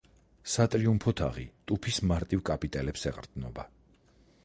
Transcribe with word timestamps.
სატრიუმფო 0.53 1.13
თაღი 1.19 1.45
ტუფის 1.71 2.01
მარტივ 2.13 2.43
კაპიტელებს 2.51 3.09
ეყრდნობა. 3.15 3.71